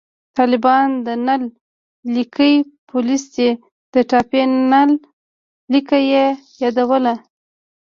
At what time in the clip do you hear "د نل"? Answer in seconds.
1.05-1.43